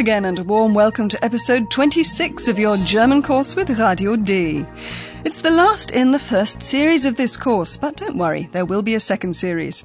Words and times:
Again, 0.00 0.24
and 0.24 0.38
a 0.38 0.44
warm 0.44 0.72
welcome 0.72 1.10
to 1.10 1.22
episode 1.22 1.70
26 1.70 2.48
of 2.48 2.58
your 2.58 2.78
German 2.78 3.22
course 3.22 3.54
with 3.54 3.78
Radio 3.78 4.16
D. 4.16 4.64
It's 5.26 5.42
the 5.42 5.50
last 5.50 5.90
in 5.90 6.10
the 6.10 6.18
first 6.18 6.62
series 6.62 7.04
of 7.04 7.16
this 7.16 7.36
course, 7.36 7.76
but 7.76 7.98
don't 7.98 8.16
worry, 8.16 8.48
there 8.52 8.64
will 8.64 8.80
be 8.80 8.94
a 8.94 9.00
second 9.00 9.34
series. 9.34 9.82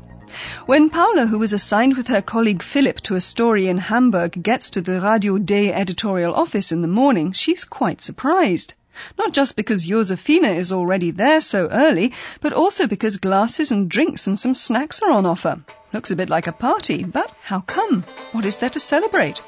When 0.68 0.90
Paula, 0.90 1.26
who 1.26 1.38
was 1.38 1.52
assigned 1.52 1.98
with 1.98 2.08
her 2.08 2.22
colleague 2.22 2.64
Philip 2.64 3.02
to 3.02 3.16
a 3.16 3.20
story 3.20 3.68
in 3.68 3.78
Hamburg, 3.78 4.41
gets 4.41 4.70
to 4.70 4.80
the 4.80 5.02
Radio 5.02 5.38
D 5.38 5.74
editorial 5.74 6.34
office 6.34 6.72
in 6.72 6.82
the 6.82 6.88
morning, 6.88 7.34
she's 7.34 7.66
quite 7.66 8.02
surprised. 8.02 8.74
Not 9.18 9.34
just 9.34 9.58
because 9.58 9.84
Josefina 9.84 10.48
is 10.48 10.72
already 10.72 11.12
there 11.12 11.41
so 11.41 11.68
early, 11.72 12.13
but 12.40 12.54
also 12.54 12.88
because 12.88 13.18
glasses 13.18 13.70
and 13.70 13.90
drinks 13.90 14.27
and 14.27 14.40
some 14.40 14.54
snacks 14.54 15.02
are 15.02 15.12
on 15.12 15.26
offer. 15.26 15.60
Looks 15.91 16.10
a 16.10 16.16
bit 16.16 16.30
like 16.30 16.48
a 16.48 16.54
party, 16.54 17.04
but 17.04 17.34
how 17.44 17.60
come? 17.60 18.04
What 18.32 18.46
is 18.46 18.60
there 18.60 18.70
to 18.70 18.80
celebrate? 18.80 19.41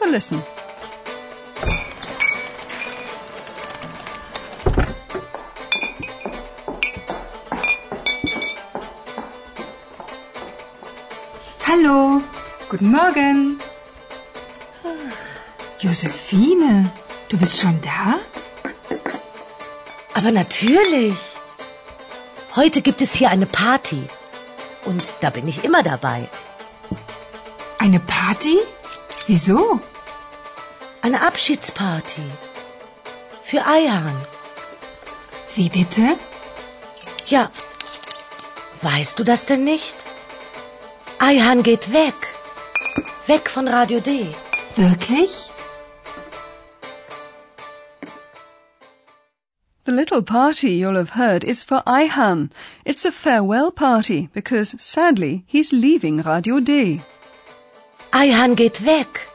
Have 0.00 0.08
a 0.08 0.12
listen. 0.12 0.42
Hallo, 11.66 12.22
guten 12.70 12.90
Morgen. 12.90 13.60
Josephine, 15.80 16.90
du 17.28 17.36
bist 17.36 17.58
schon 17.58 17.78
da? 17.82 18.18
Aber 20.14 20.30
natürlich. 20.30 21.14
Heute 22.56 22.80
gibt 22.80 23.02
es 23.02 23.12
hier 23.12 23.28
eine 23.28 23.46
Party. 23.46 24.08
Und 24.86 25.04
da 25.20 25.28
bin 25.28 25.46
ich 25.46 25.62
immer 25.62 25.82
dabei. 25.82 26.26
Eine 27.78 28.00
Party? 28.00 28.58
Wieso? 29.26 29.80
Eine 31.02 31.22
Abschiedsparty. 31.22 32.22
Für 33.44 33.66
Eihan. 33.66 34.16
Wie 35.54 35.68
bitte? 35.68 36.16
Ja. 37.26 37.50
Weißt 38.82 39.18
du 39.18 39.24
das 39.24 39.46
denn 39.46 39.64
nicht? 39.64 39.96
Eihan 41.18 41.62
geht 41.62 41.92
weg. 41.92 42.14
Weg 43.26 43.48
von 43.48 43.66
Radio 43.66 44.00
D. 44.00 44.26
Wirklich? 44.76 45.50
The 49.84 49.92
little 49.92 50.22
party 50.22 50.78
you'll 50.78 50.96
have 50.96 51.14
heard 51.16 51.42
is 51.42 51.64
for 51.64 51.82
Ayhan. 51.86 52.50
It's 52.84 53.04
a 53.06 53.10
farewell 53.10 53.70
party 53.70 54.28
because, 54.34 54.76
sadly, 54.78 55.44
he's 55.46 55.72
leaving 55.72 56.20
Radio 56.20 56.60
D. 56.60 57.00
Eihan 58.12 58.54
geht 58.54 58.84
weg. 58.84 59.29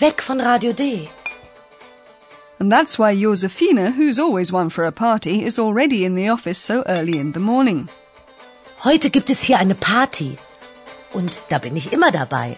Weg 0.00 0.22
von 0.22 0.40
Radio 0.40 0.72
D. 0.72 1.10
And 2.58 2.72
that's 2.72 2.98
why 2.98 3.14
Josefina, 3.14 3.90
who's 3.90 4.18
always 4.18 4.50
one 4.50 4.70
for 4.70 4.86
a 4.86 4.92
party, 4.92 5.44
is 5.44 5.58
already 5.58 6.06
in 6.06 6.14
the 6.14 6.28
office 6.28 6.58
so 6.58 6.82
early 6.86 7.18
in 7.18 7.32
the 7.32 7.38
morning. 7.38 7.88
Heute 8.78 9.10
gibt 9.10 9.28
es 9.28 9.42
hier 9.42 9.58
eine 9.58 9.74
Party. 9.74 10.38
Und 11.12 11.42
da 11.50 11.58
bin 11.58 11.76
ich 11.76 11.92
immer 11.92 12.10
dabei. 12.10 12.56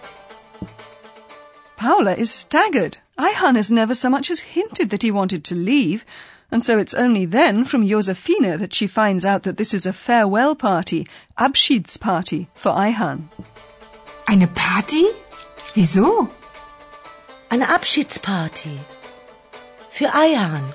Paula 1.77 2.15
is 2.15 2.31
staggered. 2.31 2.99
Ayhan 3.19 3.57
has 3.57 3.73
never 3.73 3.95
so 3.95 4.09
much 4.09 4.31
as 4.31 4.55
hinted 4.55 4.91
that 4.91 5.03
he 5.03 5.11
wanted 5.11 5.43
to 5.45 5.57
leave, 5.57 6.05
and 6.53 6.63
so 6.63 6.79
it's 6.79 6.95
only 6.95 7.25
then 7.25 7.65
from 7.65 7.83
Josefina 7.83 8.57
that 8.57 8.73
she 8.73 8.87
finds 8.87 9.25
out 9.25 9.43
that 9.43 9.57
this 9.57 9.75
is 9.75 9.85
a 9.85 9.93
farewell 9.93 10.55
party, 10.55 11.09
Abschiedsparty, 11.37 12.47
for 12.55 12.71
Ayhan. 12.71 13.25
Eine 14.29 14.47
Party? 14.47 15.09
Wieso? 15.75 16.31
Eine 17.53 17.69
Abschiedsparty. 17.69 18.79
Für 19.91 20.15
Ayhan. 20.15 20.73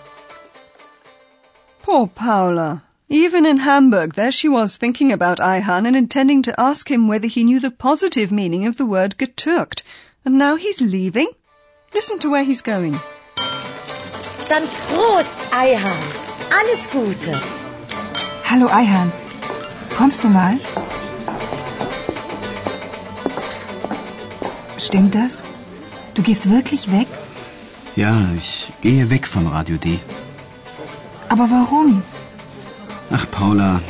Poor 1.81 2.05
Paula. 2.05 2.83
Even 3.09 3.47
in 3.47 3.65
Hamburg, 3.65 4.13
there 4.13 4.31
she 4.31 4.47
was 4.47 4.77
thinking 4.77 5.11
about 5.11 5.39
Ayhan 5.39 5.87
and 5.87 5.95
intending 5.95 6.43
to 6.43 6.53
ask 6.59 6.91
him 6.91 7.07
whether 7.07 7.25
he 7.25 7.43
knew 7.43 7.59
the 7.59 7.71
positive 7.71 8.31
meaning 8.31 8.67
of 8.67 8.77
the 8.77 8.85
word 8.85 9.17
getürkt. 9.17 9.81
And 10.23 10.37
now 10.37 10.55
he's 10.55 10.79
leaving? 10.79 11.29
Listen 11.95 12.19
to 12.19 12.29
where 12.29 12.43
he's 12.43 12.61
going. 12.61 12.93
Dann 14.47 14.67
Prost, 14.91 15.51
Ayhan. 15.51 15.99
Alles 16.51 16.87
Gute. 16.91 17.41
Hallo 18.43 18.67
Ayhan. 18.67 19.11
Kommst 19.97 20.23
du 20.23 20.29
mal? 20.29 20.59
Stimmt 24.77 25.15
das? 25.15 25.47
Du 26.17 26.23
gehst 26.23 26.49
wirklich 26.49 26.91
weg? 26.91 27.07
Ja, 27.95 28.15
ich 28.37 28.73
gehe 28.81 29.09
weg 29.11 29.27
von 29.27 29.45
Radio 29.47 29.77
D. 29.77 29.99
Aber 31.29 31.47
warum? 31.51 32.01
Ach, 33.11 33.25
Paula, 33.29 33.81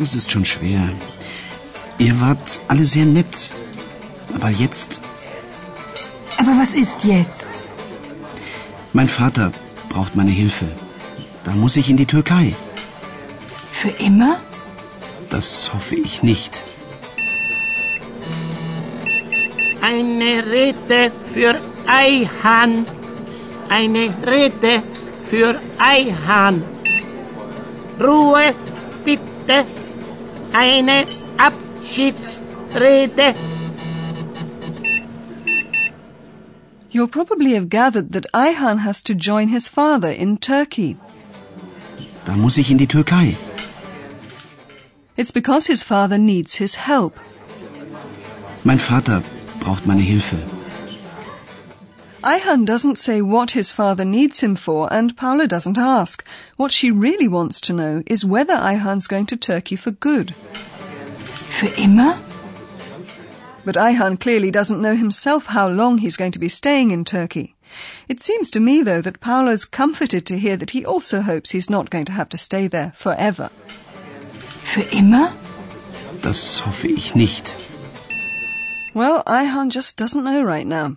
es 0.00 0.14
ist 0.14 0.30
schon 0.30 0.44
schwer. 0.44 0.82
Ihr 1.96 2.20
wart 2.20 2.60
alle 2.68 2.84
sehr 2.84 3.06
nett. 3.06 3.50
Aber 4.34 4.50
jetzt, 4.50 5.00
Aber 6.38 6.52
was 6.60 6.74
ist 6.74 7.04
jetzt? 7.04 7.48
mein 8.92 9.08
Vater 9.08 9.50
braucht 9.88 10.14
meine 10.16 10.30
Hilfe. 10.42 10.66
Da 11.44 11.52
muss 11.52 11.76
ich 11.78 11.88
in 11.88 11.96
die 11.96 12.06
Türkei. 12.06 12.54
Für 13.72 13.88
immer? 14.08 14.36
Das 15.30 15.70
hoffe 15.72 15.94
ich 15.94 16.22
nicht. 16.22 16.52
Eine 19.80 20.44
Rede 20.46 21.10
für 21.32 21.54
Ayhan. 21.98 22.86
Eine 23.68 24.14
Rede 24.26 24.82
für 25.30 25.60
Ayhan. 25.78 26.62
Ruhe, 28.00 28.54
bitte. 29.04 29.64
Eine 30.52 31.06
Abschiedsrede. 31.36 33.34
You'll 36.92 37.08
probably 37.08 37.54
have 37.54 37.68
gathered 37.68 38.12
that 38.12 38.26
Ayhan 38.34 38.78
has 38.78 39.02
to 39.04 39.14
join 39.14 39.48
his 39.48 39.68
father 39.68 40.10
in 40.10 40.38
Turkey. 40.38 40.96
Da 42.24 42.36
muss 42.36 42.58
ich 42.58 42.70
in 42.70 42.78
die 42.78 42.86
Türkei. 42.86 43.36
It's 45.16 45.32
because 45.32 45.66
his 45.66 45.82
father 45.82 46.18
needs 46.18 46.54
his 46.54 46.74
help. 46.86 47.14
Mein 48.64 48.78
Vater 48.78 49.22
braucht 49.60 49.86
meine 49.86 50.02
Hilfe. 50.02 50.36
Ayhan 52.22 52.66
doesn't 52.66 52.98
say 52.98 53.22
what 53.22 53.52
his 53.52 53.72
father 53.72 54.04
needs 54.04 54.40
him 54.40 54.54
for, 54.54 54.92
and 54.92 55.16
Paula 55.16 55.46
doesn't 55.46 55.78
ask. 55.78 56.22
What 56.56 56.70
she 56.70 56.90
really 56.90 57.28
wants 57.28 57.62
to 57.62 57.72
know 57.72 58.02
is 58.04 58.26
whether 58.26 58.54
Ayhan's 58.54 59.06
going 59.06 59.24
to 59.26 59.38
Turkey 59.38 59.76
for 59.76 59.90
good. 59.90 60.34
Für 61.48 61.72
immer? 61.78 62.18
But 63.64 63.76
Ayhan 63.76 64.20
clearly 64.20 64.50
doesn't 64.50 64.82
know 64.82 64.94
himself 64.94 65.46
how 65.46 65.68
long 65.68 65.98
he's 65.98 66.18
going 66.18 66.32
to 66.32 66.38
be 66.38 66.50
staying 66.50 66.90
in 66.90 67.06
Turkey. 67.06 67.56
It 68.06 68.20
seems 68.20 68.50
to 68.50 68.60
me, 68.60 68.82
though, 68.82 69.00
that 69.00 69.20
Paula's 69.20 69.64
comforted 69.64 70.26
to 70.26 70.38
hear 70.38 70.56
that 70.58 70.70
he 70.70 70.84
also 70.84 71.22
hopes 71.22 71.52
he's 71.52 71.70
not 71.70 71.88
going 71.88 72.04
to 72.06 72.12
have 72.12 72.28
to 72.30 72.36
stay 72.36 72.66
there 72.66 72.92
forever. 72.94 73.50
Für 74.62 74.86
immer? 74.92 75.32
Das 76.20 76.58
hoffe 76.58 76.86
ich 76.86 77.14
nicht. 77.14 77.54
Well, 78.92 79.22
Ayhan 79.26 79.70
just 79.70 79.96
doesn't 79.96 80.24
know 80.24 80.42
right 80.42 80.66
now. 80.66 80.96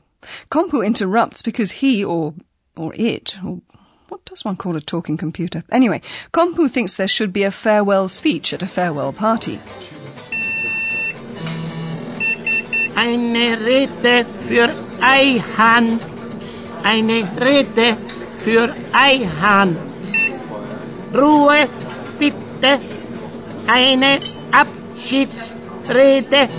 Kompu 0.50 0.86
interrupts 0.86 1.42
because 1.42 1.72
he, 1.72 2.04
or, 2.04 2.34
or 2.76 2.94
it, 2.96 3.38
or 3.44 3.62
what 4.10 4.26
does 4.26 4.46
one 4.46 4.56
call 4.56 4.76
a 4.76 4.82
talking 4.82 5.18
computer? 5.18 5.64
Anyway, 5.72 6.02
Kompu 6.32 6.70
thinks 6.70 6.96
there 6.96 7.08
should 7.08 7.34
be 7.34 7.44
a 7.44 7.52
farewell 7.52 8.08
speech 8.08 8.54
at 8.54 8.62
a 8.62 8.68
farewell 8.68 9.12
party. 9.12 9.60
Eine 12.96 13.58
Rede 13.60 14.24
für 14.48 14.70
Ayhan. 15.02 16.00
Eine 16.84 17.24
Rede 17.42 17.96
für 18.40 18.76
Ayhan. 18.94 19.76
Ruhe, 21.12 21.68
bitte. 22.20 22.80
Eine 23.68 24.20
Abschiedsrede. 24.52 26.50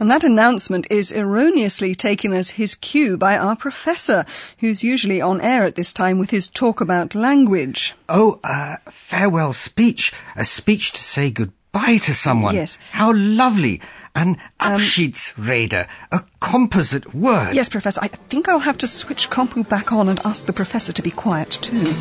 And 0.00 0.10
that 0.10 0.22
announcement 0.22 0.86
is 0.90 1.10
erroneously 1.10 1.94
taken 1.94 2.32
as 2.32 2.50
his 2.50 2.74
cue 2.76 3.16
by 3.16 3.36
our 3.36 3.56
professor, 3.56 4.24
who's 4.58 4.84
usually 4.84 5.20
on 5.20 5.40
air 5.40 5.64
at 5.64 5.74
this 5.74 5.92
time 5.92 6.18
with 6.18 6.30
his 6.30 6.48
talk 6.48 6.80
about 6.80 7.14
language. 7.14 7.94
Oh, 8.08 8.38
a 8.44 8.78
farewell 8.90 9.52
speech. 9.52 10.12
A 10.36 10.44
speech 10.44 10.92
to 10.92 11.00
say 11.00 11.30
goodbye 11.32 11.98
to 11.98 12.14
someone. 12.14 12.54
Yes. 12.54 12.78
How 12.92 13.12
lovely. 13.12 13.80
An 14.14 14.36
um, 14.60 14.76
Abschiedsrede. 14.78 15.88
A 16.12 16.20
composite 16.40 17.12
word. 17.14 17.54
Yes, 17.54 17.68
Professor, 17.68 18.00
I 18.02 18.08
think 18.08 18.48
I'll 18.48 18.60
have 18.60 18.78
to 18.78 18.86
switch 18.86 19.30
Kompu 19.30 19.68
back 19.68 19.92
on 19.92 20.08
and 20.08 20.20
ask 20.24 20.46
the 20.46 20.52
professor 20.52 20.92
to 20.92 21.02
be 21.02 21.10
quiet 21.10 21.50
too. 21.50 21.94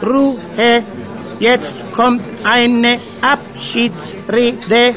Ruhe. 0.00 0.84
Jetzt 1.40 1.76
kommt 1.92 2.22
eine 2.44 3.00
Abschiedsrede. 3.20 4.94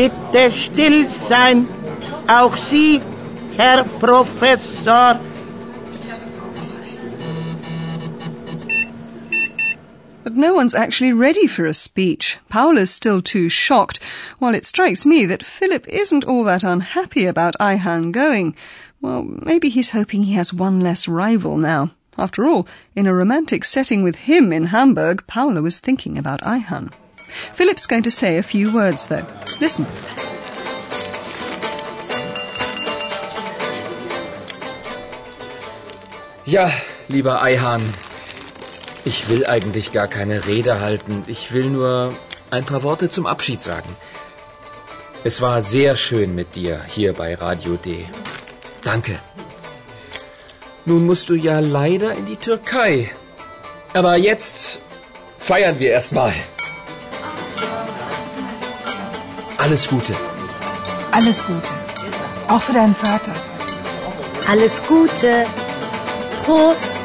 Bitte 0.00 0.50
still 0.50 1.06
sein. 1.10 1.68
Auch 2.26 2.56
Sie, 2.56 3.02
Herr 3.58 3.84
Professor. 3.84 5.20
But 10.24 10.36
no 10.36 10.54
one's 10.54 10.74
actually 10.74 11.12
ready 11.12 11.46
for 11.46 11.66
a 11.66 11.74
speech. 11.74 12.38
Paula's 12.48 12.90
still 12.90 13.20
too 13.20 13.50
shocked, 13.50 14.02
while 14.38 14.54
it 14.54 14.64
strikes 14.64 15.04
me 15.04 15.26
that 15.26 15.42
Philip 15.42 15.86
isn't 15.88 16.24
all 16.24 16.44
that 16.44 16.64
unhappy 16.64 17.26
about 17.26 17.58
Ayhan 17.60 18.10
going. 18.10 18.56
Well, 19.02 19.22
maybe 19.24 19.68
he's 19.68 19.90
hoping 19.90 20.22
he 20.22 20.32
has 20.32 20.54
one 20.54 20.80
less 20.80 21.08
rival 21.08 21.58
now. 21.58 21.90
After 22.16 22.46
all, 22.46 22.66
in 22.96 23.06
a 23.06 23.12
romantic 23.12 23.66
setting 23.66 24.02
with 24.02 24.16
him 24.16 24.50
in 24.50 24.68
Hamburg, 24.68 25.26
Paula 25.26 25.60
was 25.60 25.78
thinking 25.78 26.16
about 26.16 26.40
Ayhan. 26.40 26.90
Philip's 27.54 27.86
going 27.86 28.02
to 28.04 28.10
say 28.10 28.38
a 28.38 28.42
few 28.42 28.72
words, 28.72 29.06
though. 29.08 29.26
Listen. 29.60 29.86
Ja, 36.46 36.70
lieber 37.08 37.42
Eihan, 37.42 37.82
ich 39.04 39.28
will 39.28 39.46
eigentlich 39.46 39.92
gar 39.92 40.08
keine 40.08 40.46
Rede 40.46 40.80
halten. 40.80 41.24
Ich 41.26 41.52
will 41.52 41.70
nur 41.70 42.12
ein 42.50 42.64
paar 42.64 42.82
Worte 42.82 43.08
zum 43.08 43.26
Abschied 43.26 43.62
sagen. 43.62 43.96
Es 45.22 45.40
war 45.40 45.62
sehr 45.62 45.96
schön 45.96 46.34
mit 46.34 46.56
dir 46.56 46.82
hier 46.88 47.12
bei 47.12 47.34
Radio 47.34 47.76
D. 47.76 48.06
Danke. 48.82 49.18
Nun 50.86 51.06
musst 51.06 51.28
du 51.28 51.34
ja 51.34 51.60
leider 51.60 52.12
in 52.14 52.26
die 52.26 52.36
Türkei. 52.36 53.10
Aber 53.92 54.16
jetzt 54.16 54.78
feiern 55.38 55.78
wir 55.78 55.90
erstmal. 55.90 56.32
Alles 59.60 59.88
Gute. 59.88 60.14
Alles 61.12 61.44
Gute. 61.46 61.68
Auch 62.48 62.62
für 62.62 62.72
deinen 62.72 62.94
Vater. 62.94 63.34
Alles 64.48 64.80
Gute. 64.88 65.44
Prost. 66.46 66.96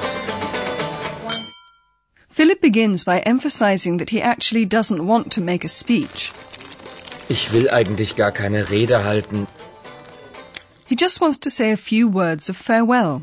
Philip 2.30 2.62
begins 2.62 3.04
by 3.04 3.18
emphasizing 3.26 3.98
that 3.98 4.10
he 4.10 4.22
actually 4.22 4.66
doesn't 4.66 5.06
want 5.06 5.34
to 5.34 5.42
make 5.42 5.66
a 5.66 5.68
speech. 5.68 6.32
Ich 7.28 7.52
will 7.52 7.70
eigentlich 7.70 8.16
gar 8.16 8.32
keine 8.32 8.70
Rede 8.70 9.04
halten. 9.04 9.48
He 10.88 10.96
just 10.96 11.20
wants 11.20 11.38
to 11.42 11.50
say 11.50 11.74
a 11.74 11.78
few 11.78 12.08
words 12.08 12.50
of 12.50 12.56
farewell. 12.56 13.22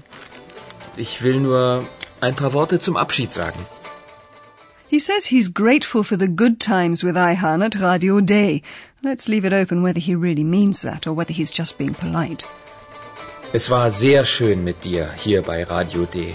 Ich 0.99 1.23
will 1.23 1.41
nur 1.41 1.87
ein 2.21 2.35
paar 2.35 2.53
Worte 2.53 2.79
zum 2.81 2.99
Abschied 2.99 3.33
sagen. 3.33 3.61
He 4.93 4.99
says 4.99 5.25
he's 5.25 5.49
grateful 5.49 6.05
for 6.05 6.17
the 6.17 6.29
good 6.29 6.61
times 6.61 7.03
with 7.03 7.17
Ayhan 7.17 7.65
at 7.65 7.81
Radio 7.81 8.21
D. 8.21 8.63
Let's 9.03 9.27
leave 9.27 9.47
it 9.47 9.55
open 9.55 9.83
whether 9.83 10.01
he 10.01 10.15
really 10.15 10.45
means 10.45 10.83
that 10.83 11.07
or 11.07 11.15
whether 11.15 11.33
he's 11.33 11.51
just 11.51 11.79
being 11.79 11.95
polite. 11.95 12.45
Es 13.55 13.71
war 13.71 13.91
sehr 13.91 14.27
schön 14.27 14.65
mit 14.65 14.83
dir 14.83 15.11
hier 15.17 15.41
bei 15.41 15.63
Radio 15.63 16.05
D. 16.05 16.35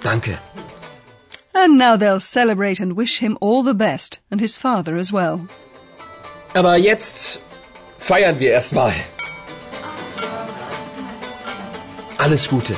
Danke. 0.00 0.38
And 1.56 1.76
now 1.76 1.96
they'll 1.96 2.20
celebrate 2.20 2.78
and 2.78 2.96
wish 2.96 3.18
him 3.18 3.36
all 3.40 3.64
the 3.64 3.74
best, 3.74 4.20
and 4.30 4.40
his 4.40 4.56
father 4.56 4.96
as 4.96 5.12
well. 5.12 5.48
Aber 6.54 6.76
jetzt 6.76 7.40
feiern 7.98 8.38
wir 8.38 8.52
erstmal. 8.52 8.94
Alles 12.18 12.46
Gute. 12.48 12.76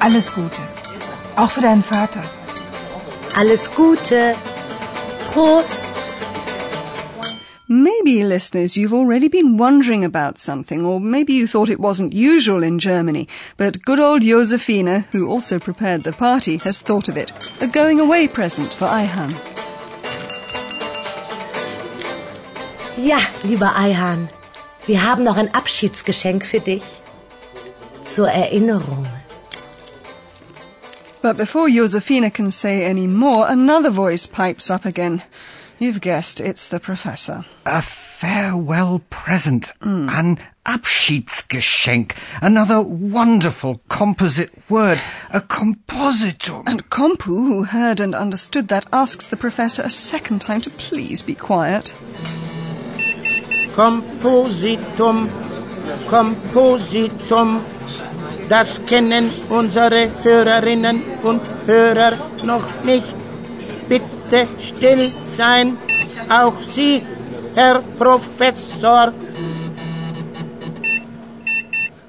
Alles 0.00 0.34
Gute. 0.34 0.62
Auch 1.36 1.52
für 1.52 1.60
deinen 1.60 1.84
Vater. 1.84 2.24
Alles 3.34 3.68
Gute. 3.74 4.34
Prost. 5.32 6.00
Maybe, 7.68 8.24
listeners, 8.24 8.76
you've 8.76 8.92
already 8.92 9.28
been 9.28 9.56
wondering 9.56 10.04
about 10.04 10.38
something, 10.38 10.84
or 10.84 11.00
maybe 11.00 11.34
you 11.34 11.46
thought 11.46 11.70
it 11.70 11.78
wasn't 11.78 12.12
usual 12.12 12.64
in 12.64 12.80
Germany, 12.80 13.28
but 13.56 13.84
good 13.84 14.00
old 14.00 14.22
Josefina, 14.22 15.06
who 15.12 15.30
also 15.30 15.60
prepared 15.60 16.02
the 16.02 16.12
party, 16.12 16.56
has 16.64 16.80
thought 16.80 17.08
of 17.08 17.16
it. 17.16 17.32
A 17.60 17.68
going 17.68 18.00
away 18.00 18.26
present 18.26 18.74
for 18.74 18.86
Ayhan. 18.86 19.36
Ja, 22.96 23.20
lieber 23.44 23.76
Ayhan, 23.76 24.28
wir 24.86 25.04
haben 25.04 25.22
noch 25.22 25.36
ein 25.36 25.54
Abschiedsgeschenk 25.54 26.44
für 26.44 26.60
dich. 26.60 26.82
Zur 28.04 28.28
Erinnerung. 28.28 29.06
But 31.22 31.36
before 31.36 31.68
Josefina 31.68 32.30
can 32.30 32.50
say 32.50 32.84
any 32.84 33.06
more, 33.06 33.46
another 33.48 33.90
voice 33.90 34.26
pipes 34.26 34.70
up 34.70 34.84
again. 34.84 35.22
You've 35.78 36.00
guessed, 36.00 36.40
it's 36.40 36.68
the 36.68 36.80
professor. 36.80 37.44
A 37.64 37.82
farewell 37.82 39.00
present. 39.10 39.72
Hmm. 39.80 40.08
An 40.10 40.38
Abschiedsgeschenk. 40.66 42.12
Another 42.42 42.82
wonderful 42.82 43.80
composite 43.88 44.50
word. 44.68 45.00
A 45.32 45.40
compositum. 45.40 46.64
And 46.66 46.88
Kompu, 46.90 47.26
who 47.26 47.64
heard 47.64 48.00
and 48.00 48.14
understood 48.14 48.68
that, 48.68 48.86
asks 48.92 49.28
the 49.28 49.36
professor 49.36 49.82
a 49.82 49.90
second 49.90 50.40
time 50.40 50.60
to 50.62 50.70
please 50.70 51.22
be 51.22 51.34
quiet. 51.34 51.94
Kompositum, 53.74 55.28
Kompositum. 56.08 57.79
Das 58.50 58.80
kennen 58.84 59.30
unsere 59.48 60.10
Hörerinnen 60.24 61.00
und 61.22 61.40
Hörer 61.66 62.18
noch 62.42 62.82
nicht. 62.82 63.14
Bitte 63.88 64.48
still 64.58 65.08
sein. 65.24 65.76
Auch 66.28 66.60
Sie, 66.60 67.00
Herr 67.54 67.80
Professor. 67.96 69.12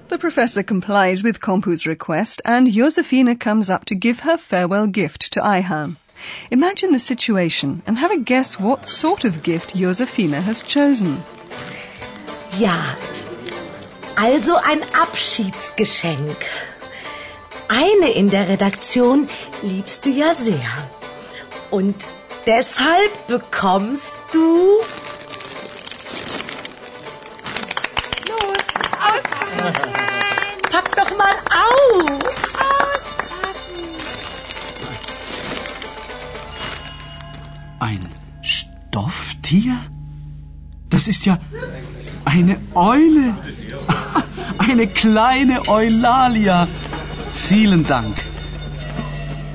The 0.10 0.17
professor 0.17 0.63
complies 0.63 1.24
with 1.24 1.39
Kompu's 1.39 1.86
request, 1.86 2.41
and 2.43 2.67
Josefina 2.67 3.36
comes 3.36 3.69
up 3.69 3.86
to 3.86 3.93
give 3.93 4.21
her 4.21 4.39
farewell 4.39 4.88
gift 4.88 5.31
to 5.33 5.41
Ayhan. 5.41 5.98
Imagine 6.50 6.91
the 6.91 7.00
situation 7.00 7.83
and 7.86 8.00
have 8.00 8.12
a 8.12 8.17
guess 8.17 8.60
what 8.60 8.88
sort 8.88 9.25
of 9.25 9.43
gift 9.43 9.75
Josefina 9.75 10.41
has 10.41 10.63
chosen. 10.63 11.24
Ja, 12.57 12.98
also 14.15 14.56
ein 14.56 14.82
Abschiedsgeschenk. 14.94 16.38
Eine 17.68 18.12
in 18.12 18.30
der 18.30 18.50
Redaktion 18.50 19.30
liebst 19.62 20.06
du 20.06 20.10
ja 20.10 20.34
sehr. 20.34 20.72
Und 21.70 21.96
deshalb 22.46 23.27
bekommst 23.27 24.18
du... 24.34 24.80
Los, 28.27 28.65
auspacken! 29.00 29.94
Pack 30.70 30.96
doch 30.96 31.18
mal 31.18 31.36
auf! 31.50 32.20
Ein 37.80 38.06
Stofftier? 38.41 39.77
Das 40.89 41.08
ist 41.08 41.25
ja 41.25 41.39
eine 42.25 42.60
Eule. 42.75 43.36
Eine 44.70 44.86
kleine 44.86 45.68
Eulalia. 45.68 46.68
Vielen 47.34 47.84
Dank. 47.88 48.15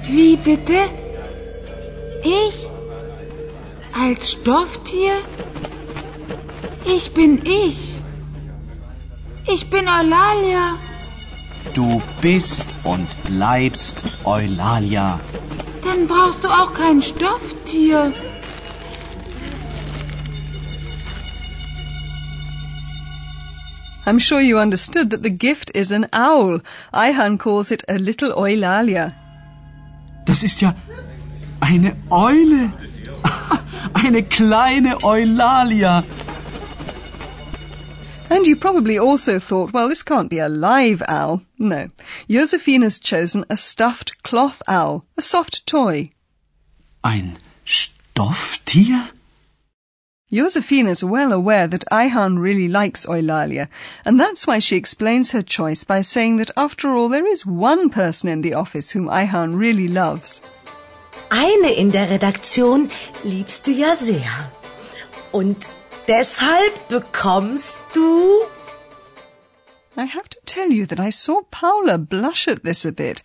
Wie 0.08 0.36
bitte? 0.36 0.78
Ich? 2.24 2.66
Als 3.92 4.32
Stofftier? 4.32 5.12
Ich 6.84 7.14
bin 7.14 7.40
ich. 7.44 7.94
Ich 9.46 9.70
bin 9.70 9.86
Eulalia. 9.86 10.76
Du 11.72 12.02
bist 12.20 12.66
und 12.82 13.06
bleibst 13.24 13.98
Eulalia. 14.24 15.20
Dann 15.84 16.08
brauchst 16.08 16.42
du 16.42 16.48
auch 16.48 16.74
kein 16.74 17.00
Stofftier. 17.00 18.12
I'm 24.06 24.20
sure 24.20 24.40
you 24.40 24.58
understood 24.58 25.10
that 25.10 25.24
the 25.24 25.30
gift 25.30 25.72
is 25.74 25.90
an 25.90 26.06
owl. 26.12 26.60
Ayhan 26.94 27.38
calls 27.38 27.72
it 27.72 27.82
a 27.88 27.98
little 27.98 28.32
Eulalia. 28.32 29.14
Das 30.24 30.42
ist 30.42 30.60
ja 30.60 30.74
eine 31.60 31.96
Eule. 32.10 32.72
Eine 33.94 34.22
kleine 34.22 35.02
Eulalia. 35.02 36.04
And 38.28 38.46
you 38.46 38.56
probably 38.56 38.98
also 38.98 39.38
thought, 39.38 39.72
well, 39.72 39.88
this 39.88 40.02
can't 40.02 40.28
be 40.28 40.38
a 40.38 40.48
live 40.48 41.02
owl. 41.08 41.42
No. 41.58 41.88
Josephina's 42.28 42.98
chosen 42.98 43.44
a 43.48 43.56
stuffed 43.56 44.22
cloth 44.22 44.62
owl, 44.68 45.04
a 45.16 45.22
soft 45.22 45.66
toy. 45.66 46.10
Ein 47.02 47.38
Stofftier? 47.64 49.10
Josephina's 50.32 51.04
well 51.04 51.32
aware 51.32 51.68
that 51.68 51.84
Ayhan 51.92 52.40
really 52.40 52.66
likes 52.66 53.06
Eulalia, 53.06 53.68
and 54.04 54.18
that's 54.18 54.44
why 54.44 54.58
she 54.58 54.74
explains 54.74 55.30
her 55.30 55.42
choice 55.42 55.84
by 55.84 56.00
saying 56.00 56.38
that 56.38 56.50
after 56.56 56.96
all 56.96 57.08
there 57.08 57.26
is 57.26 57.46
one 57.46 57.90
person 57.90 58.28
in 58.28 58.42
the 58.42 58.52
office 58.52 58.90
whom 58.90 59.08
Ayhan 59.08 59.56
really 59.56 59.86
loves. 59.86 60.40
Eine 61.30 61.70
in 61.70 61.90
der 61.90 62.10
Redaktion 62.10 62.90
liebst 63.22 63.66
du 63.66 63.72
ja 63.72 63.94
sehr. 63.94 64.50
Und 65.32 65.68
deshalb 66.08 66.88
bekommst 66.88 67.78
du... 67.94 68.42
I 69.96 70.06
have 70.06 70.28
to 70.28 70.40
tell 70.44 70.72
you 70.72 70.86
that 70.86 70.98
I 70.98 71.10
saw 71.10 71.42
Paula 71.52 71.98
blush 71.98 72.48
at 72.48 72.64
this 72.64 72.84
a 72.84 72.90
bit. 72.90 73.22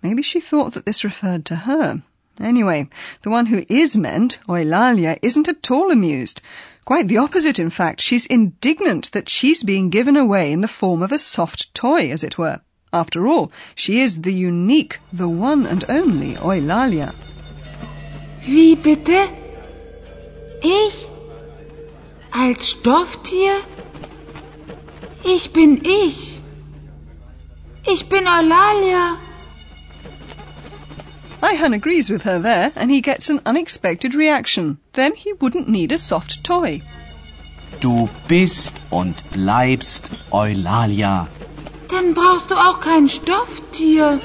Maybe 0.00 0.22
she 0.22 0.40
thought 0.40 0.74
that 0.74 0.86
this 0.86 1.02
referred 1.02 1.44
to 1.46 1.56
her. 1.66 2.02
Anyway, 2.40 2.88
the 3.22 3.30
one 3.30 3.46
who 3.46 3.64
is 3.68 3.96
meant, 3.96 4.38
Eulalia, 4.48 5.18
isn't 5.22 5.48
at 5.48 5.70
all 5.70 5.90
amused. 5.90 6.40
Quite 6.84 7.08
the 7.08 7.16
opposite, 7.18 7.58
in 7.58 7.70
fact. 7.70 8.00
She's 8.00 8.26
indignant 8.26 9.10
that 9.12 9.28
she's 9.28 9.62
being 9.62 9.90
given 9.90 10.16
away 10.16 10.52
in 10.52 10.60
the 10.60 10.68
form 10.68 11.02
of 11.02 11.12
a 11.12 11.18
soft 11.18 11.74
toy, 11.74 12.10
as 12.10 12.22
it 12.22 12.38
were. 12.38 12.60
After 12.92 13.26
all, 13.26 13.50
she 13.74 14.00
is 14.00 14.22
the 14.22 14.32
unique, 14.32 15.00
the 15.12 15.28
one 15.28 15.66
and 15.66 15.84
only 15.88 16.34
Eulalia. 16.34 17.14
Wie 18.46 18.76
bitte? 18.76 19.28
Ich? 20.62 21.06
Als 22.32 22.68
Stofftier? 22.68 23.60
Ich 25.24 25.52
bin 25.52 25.80
ich. 25.84 26.40
Ich 27.88 28.08
bin 28.08 28.26
Eulalia. 28.26 29.25
Ayhan 31.42 31.74
agrees 31.74 32.10
with 32.10 32.22
her 32.22 32.38
there, 32.38 32.72
and 32.74 32.90
he 32.90 33.00
gets 33.00 33.28
an 33.28 33.40
unexpected 33.44 34.14
reaction. 34.14 34.78
Then 34.94 35.14
he 35.14 35.32
wouldn't 35.34 35.68
need 35.68 35.92
a 35.92 35.98
soft 35.98 36.42
toy. 36.42 36.82
Du 37.80 38.08
bist 38.26 38.76
und 38.90 39.22
bleibst 39.30 40.10
Eulalia. 40.32 41.28
Dann 41.88 42.14
brauchst 42.14 42.50
du 42.50 42.54
auch 42.54 42.80
kein 42.80 43.08
Stofftier. 43.08 44.20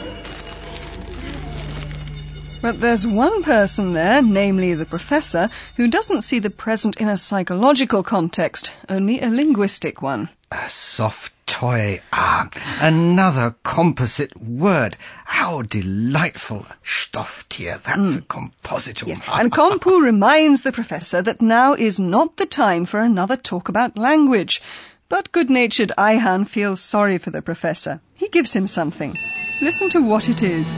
But 2.62 2.80
there's 2.80 3.08
one 3.08 3.42
person 3.42 3.94
there, 3.94 4.22
namely 4.22 4.76
the 4.76 4.86
professor, 4.86 5.50
who 5.78 5.88
doesn't 5.88 6.22
see 6.22 6.40
the 6.40 6.52
present 6.52 6.96
in 6.98 7.10
a 7.10 7.18
psychological 7.18 8.04
context, 8.04 8.74
only 8.88 9.20
a 9.20 9.30
linguistic 9.30 10.02
one. 10.02 10.30
A 10.52 10.70
soft 10.70 11.34
toy. 11.62 12.02
Ah, 12.12 12.50
another 12.82 13.56
composite 13.64 14.36
word. 14.42 14.98
How 15.26 15.62
delightful. 15.62 16.66
Stofftier. 16.82 17.78
That's 17.78 18.16
a 18.16 18.22
compositum. 18.22 19.10
Yes, 19.10 19.22
and 19.32 19.52
Kompu 19.52 20.02
reminds 20.12 20.64
the 20.64 20.72
professor 20.72 21.22
that 21.22 21.40
now 21.40 21.74
is 21.74 22.00
not 22.00 22.38
the 22.38 22.48
time 22.48 22.86
for 22.86 23.00
another 23.00 23.38
talk 23.38 23.70
about 23.70 23.96
language. 23.96 24.60
But 25.08 25.32
good-natured 25.34 25.92
Ayhan 26.00 26.48
feels 26.48 26.82
sorry 26.82 27.20
for 27.20 27.30
the 27.30 27.44
professor. 27.44 28.02
He 28.16 28.28
gives 28.30 28.54
him 28.56 28.66
something. 28.66 29.16
Listen 29.62 29.90
to 29.90 30.02
what 30.02 30.30
it 30.30 30.42
is. 30.42 30.76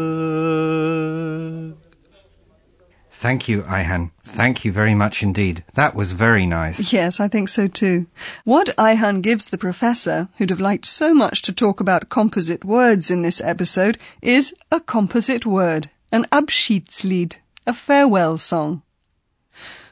Thank 3.19 3.49
you, 3.49 3.63
Ayhan. 3.63 4.11
Thank 4.23 4.63
you 4.63 4.71
very 4.71 4.95
much 4.95 5.23
indeed. 5.23 5.65
That 5.73 5.93
was 5.93 6.13
very 6.13 6.45
nice. 6.45 6.93
Yes, 6.93 7.19
I 7.19 7.27
think 7.27 7.49
so 7.49 7.67
too. 7.67 8.05
What 8.45 8.73
Ayhan 8.77 9.21
gives 9.21 9.47
the 9.47 9.57
professor, 9.57 10.29
who'd 10.37 10.51
have 10.51 10.61
liked 10.61 10.85
so 10.85 11.13
much 11.13 11.41
to 11.41 11.51
talk 11.51 11.81
about 11.81 12.07
composite 12.07 12.63
words 12.63 13.11
in 13.11 13.21
this 13.21 13.41
episode, 13.41 13.97
is 14.21 14.53
a 14.71 14.79
composite 14.79 15.45
word, 15.45 15.89
an 16.13 16.27
Abschiedslied, 16.31 17.35
a 17.67 17.73
farewell 17.73 18.37
song. 18.37 18.83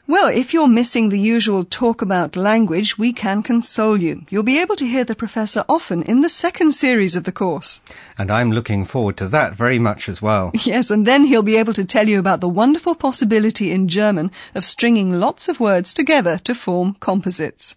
Well, 0.08 0.28
if 0.28 0.54
you're 0.54 0.68
missing 0.68 1.10
the 1.10 1.20
usual 1.20 1.64
talk 1.64 2.00
about 2.00 2.34
language, 2.34 2.96
we 2.96 3.12
can 3.12 3.42
console 3.42 3.98
you. 3.98 4.24
You'll 4.30 4.42
be 4.42 4.58
able 4.58 4.74
to 4.76 4.86
hear 4.86 5.04
the 5.04 5.14
professor 5.14 5.66
often 5.68 6.02
in 6.02 6.22
the 6.22 6.30
second 6.30 6.72
series 6.72 7.14
of 7.14 7.24
the 7.24 7.30
course. 7.30 7.82
And 8.16 8.30
I'm 8.30 8.50
looking 8.50 8.86
forward 8.86 9.18
to 9.18 9.26
that 9.28 9.54
very 9.54 9.78
much 9.78 10.08
as 10.08 10.22
well. 10.22 10.52
Yes, 10.64 10.90
and 10.90 11.06
then 11.06 11.24
he'll 11.24 11.42
be 11.42 11.58
able 11.58 11.74
to 11.74 11.84
tell 11.84 12.08
you 12.08 12.18
about 12.18 12.40
the 12.40 12.48
wonderful 12.48 12.94
possibility 12.94 13.70
in 13.70 13.86
German 13.86 14.30
of 14.54 14.64
stringing 14.64 15.20
lots 15.20 15.46
of 15.46 15.60
words 15.60 15.92
together 15.92 16.38
to 16.38 16.54
form 16.54 16.96
composites. 17.00 17.76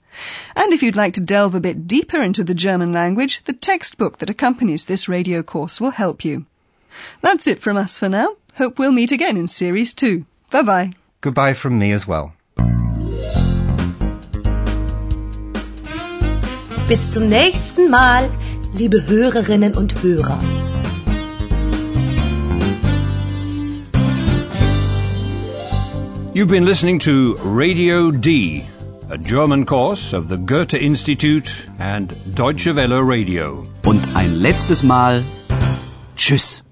And 0.56 0.72
if 0.72 0.82
you'd 0.82 0.96
like 0.96 1.14
to 1.16 1.22
delve 1.22 1.54
a 1.56 1.60
bit 1.60 1.86
deeper 1.86 2.22
into 2.22 2.46
the 2.46 2.54
German 2.54 2.94
language, 2.94 3.44
the 3.44 3.52
textbook 3.52 4.20
that 4.20 4.30
accompanies 4.30 4.86
this 4.86 5.10
radio 5.10 5.44
course 5.44 5.82
will 5.82 5.92
help 5.92 6.24
you. 6.24 6.46
That's 7.20 7.46
it 7.46 7.62
from 7.62 7.76
us 7.76 8.00
for 8.00 8.08
now. 8.08 8.38
Hope 8.56 8.80
we'll 8.80 8.94
meet 8.94 9.12
again 9.12 9.36
in 9.36 9.50
series 9.50 9.94
two. 9.94 10.26
Bye 10.50 10.62
bye. 10.62 10.94
Goodbye 11.22 11.54
from 11.54 11.78
me 11.78 11.92
as 11.92 12.08
well. 12.08 12.34
Bis 16.88 17.12
zum 17.12 17.30
nächsten 17.30 17.90
Mal, 17.92 18.28
liebe 18.74 19.06
Hörerinnen 19.08 19.76
und 19.76 20.02
Hörer. 20.02 20.40
You've 26.34 26.48
been 26.48 26.66
listening 26.66 26.98
to 27.00 27.36
Radio 27.44 28.10
D, 28.10 28.64
a 29.12 29.18
German 29.18 29.66
course 29.66 30.14
of 30.14 30.28
the 30.28 30.38
Goethe 30.38 30.74
Institute 30.74 31.68
and 31.78 32.16
Deutsche 32.34 32.76
Welle 32.76 33.04
Radio. 33.04 33.64
Und 33.86 34.02
ein 34.16 34.34
letztes 34.36 34.82
Mal 34.82 35.24
Tschüss. 36.18 36.64